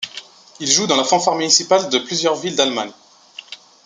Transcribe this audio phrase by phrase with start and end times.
[0.59, 2.91] Il joue dans la fanfare municipale de plusieurs villes d'Allemagne.